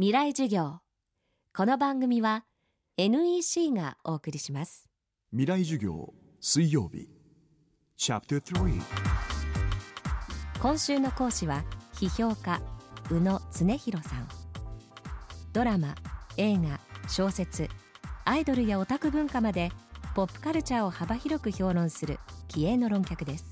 [0.00, 0.78] 未来授業。
[1.54, 2.46] この番組は
[2.96, 4.88] NEC がお送りします。
[5.30, 7.10] 未来授業水曜日。
[7.98, 8.80] チャプター3
[10.62, 12.62] 今週の講師は批評家
[13.10, 14.26] 宇野恒弘さん。
[15.52, 15.94] ドラマ
[16.38, 17.68] 映画小説
[18.24, 19.70] アイドルやオタク文化まで
[20.14, 23.44] ポップカルチャーを幅広く評論する気鋭の論客です。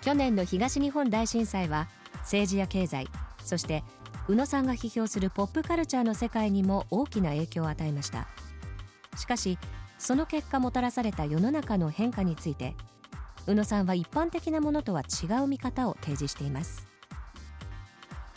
[0.00, 1.90] 去年の東日本大震災は
[2.20, 3.08] 政治や経済
[3.44, 3.84] そして
[4.28, 8.28] 宇野さんが批評するポップカルチャーの世界にも大きな影響を与えました。
[9.16, 9.58] しかし
[9.98, 12.74] その結果もたらされた世の中の変化について
[13.46, 16.88] 宇野さんは一般的なものとは違う見方を提示しています。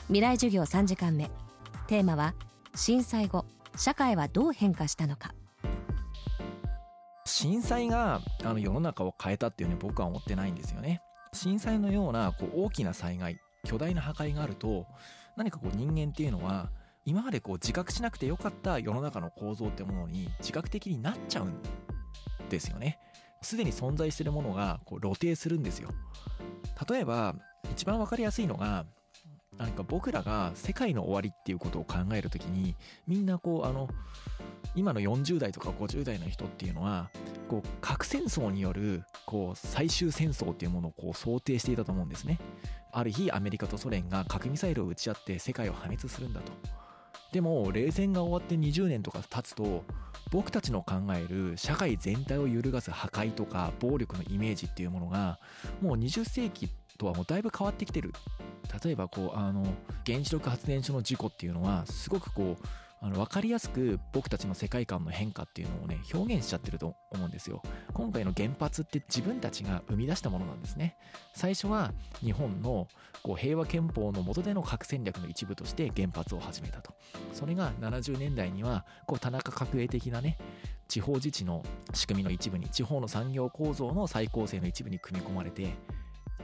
[0.08, 1.30] 未来授業3時間目。
[1.88, 2.34] テーマは
[2.76, 5.34] 震災後社会はどう変化したのか。
[7.26, 11.02] 震災があの世の中を変えたっていうね僕は思ってないんですよね。
[11.34, 14.86] 震災のようなこう大きな災害巨大な破壊があると
[15.36, 16.70] 何かこう人間っていうのは
[17.06, 21.54] 今までこう自覚しなくてよかった世の中の構造ってものに自覚的になっちゃうん
[22.50, 23.00] ですよね。
[23.42, 25.90] すでに存在してるものがこう露呈するんですよ。
[26.90, 27.36] 例えば
[27.72, 28.86] 一番わかりやすいのが
[29.58, 32.76] 何か僕らが世界の終わりっていうことを考えるときに
[33.08, 33.88] みんなこうあの
[34.76, 37.10] 今の40代とか50代の人っていうのは
[37.48, 42.40] こう核戦争によるこう最終戦争っていうものをこう想定していたと思うんですね。
[42.98, 46.52] ある日アメリカとソ連が核ミサイルを撃ち合って世界を破滅するんだと。
[47.34, 49.84] でも冷戦が終わって20年とか経つと
[50.32, 55.40] 僕たちの考える社会全体を揺るがす破壊とか暴力のイメージっていうものが
[55.82, 58.14] もう20世紀とはもうだいぶ変わってきてる。
[58.84, 59.66] 例えばこうあの
[60.06, 62.68] 原子力発電所の事故っていうのはすごくこう
[63.02, 67.62] あの分かりやすく僕たちの世界観の変化っていうのをね表現しちゃってると思うんですよ。
[67.94, 70.98] 今回の原発って自分たちが生み出したものなんですね。
[71.34, 72.88] 最初は日本の
[73.22, 76.94] こう平和憲法の下での核戦略の一部として原発を始めたと。
[77.34, 80.38] それが70年代にはこう田中角栄的なね
[80.88, 85.74] 地方自治の仕組みの一部に地方の産業構造の再構成の一部に組み込まれて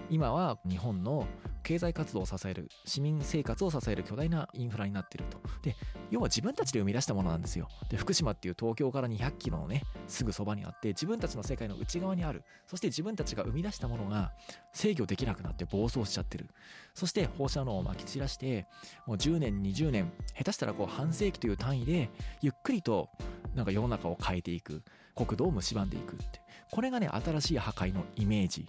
[0.09, 1.28] 今は日本の
[1.64, 5.40] 経済活動を支える市民生活を支える巨大なインフラになっていると。
[5.62, 5.76] で
[6.10, 7.68] 要は自分たちで生み出したものなんですよ。
[7.90, 12.44] で福島っていう東京から200キロのねすぐそばにあって自分たちの世界の内側にある。
[12.68, 14.32] そして自分たちが生み出したものが
[14.74, 16.48] 制御できなくなって暴走しちゃってる。
[16.94, 18.66] そして放射能をまき散らして
[19.08, 22.10] もう10年20年下手したらこう半世紀という単位で
[22.42, 23.10] ゆっくりと
[23.56, 24.84] なんか世の中を変えていく。
[25.14, 26.42] 国土を蝕んでいくって。
[26.72, 28.66] これがね新しい破壊のイメージ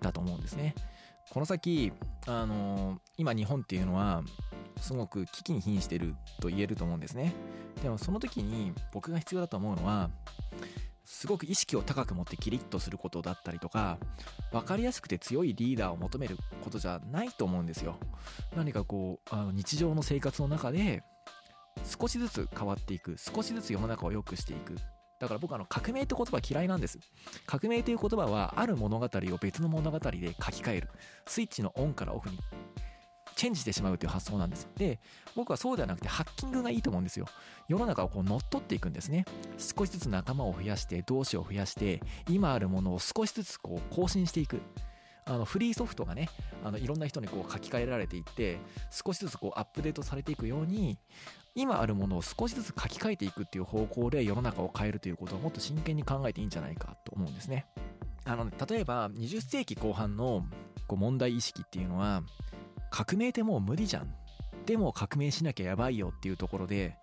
[0.00, 0.74] だと思うんですね。
[1.30, 1.92] この先、
[2.26, 4.22] あの、今日本っていうのは
[4.80, 7.34] すごく危機に瀕してると言えると思うんですね。
[7.82, 10.10] でもその時に僕が必要だと思うのは
[11.04, 13.98] すごく意識を高く持ってキリッとすることだったりとか
[14.52, 17.96] 分かりやすくて強いリーダーを求めることじゃないと思うんですよ。
[18.56, 21.02] 何かこうあの日常の生活の中で
[21.84, 24.76] 少しずつ変わっていく少しずつ世の中を良くしていく
[25.18, 26.98] だから僕あの革命って言葉嫌いなんです。
[27.46, 30.88] 革命という言葉はある物語を別の物語で書き換える。
[31.26, 32.38] スイッチのオンからオフに
[33.38, 34.68] チェンジしてしまうという発想なんです。
[34.76, 34.98] で、
[35.36, 37.26] 僕はそうではなくてハッキングがいいと思うんですよ。
[37.68, 39.24] 世の中をこう乗っ取っていくんですね。
[39.58, 44.60] 少しずつ仲間を増やして、同志を増やして、今あるものを少しずつこう更新していく。
[45.28, 46.28] あのフリーソフトがね
[46.64, 48.58] あのいろんな人にこう書き換えられていって
[48.90, 50.98] 少しずつこうアップデートされていくように
[51.54, 57.66] 今あるものを少しずつ書き換えていくっていう方向で世の中を変えるということをもっと真剣に考えていいんじゃないかと思うんですね。
[58.24, 60.44] あの、例えば20世紀後半の
[60.86, 62.22] こう問題意識っていうのは
[62.90, 64.14] 革命ってもう無理じゃん。
[64.66, 66.96] でも革命しなきゃやばいよっていうところで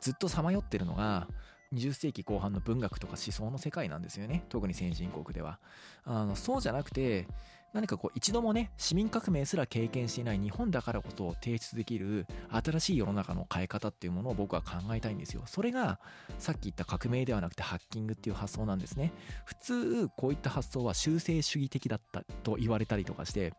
[0.00, 1.28] ずっとさまよってるのが
[1.74, 5.58] 20世紀後半の文学とか思想の世界なんですよね特に先進国では
[6.04, 7.28] あのそうじゃなくて
[7.72, 15.42] 何かこう一度もね市民革命すら経験していない日本だからこそ提出できる新しい世の中の変え方っていうものを僕は考えたいんですよ。
[15.46, 16.00] それが
[16.38, 19.12] さっき言った革命ではなくてハッキングっていう発想なんですね。
[19.44, 23.52] 普通こういった発想は修正主義的だったと言われたりとかして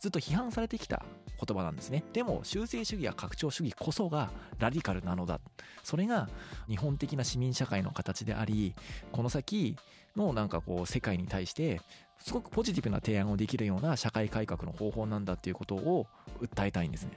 [0.00, 1.04] ずっと批判されてきた
[1.44, 2.04] 言葉なんですね。
[2.12, 5.40] でも修正主義や拡張主義こそがラディカルなのだ。
[5.82, 6.28] それが
[6.68, 8.74] 日本的な市民社会の形であり
[9.12, 9.76] この先
[10.16, 11.80] のなんかこう世界に対して
[12.18, 16.06] すごくポジティブな提案をできるような社会改革の方法なんだっていうことを
[16.40, 17.12] 訴えたいんですね。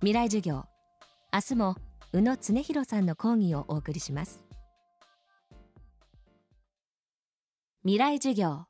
[0.00, 0.64] 未来授業。
[1.32, 1.76] 明日も
[2.12, 4.44] 宇野恒弘さんの講義をお送りします。
[7.82, 8.66] 未来授業。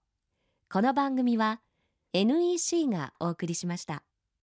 [0.70, 1.60] この番組は
[2.14, 4.02] NEC がお送りしました。